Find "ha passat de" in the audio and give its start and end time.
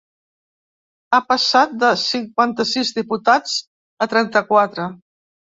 1.13-1.91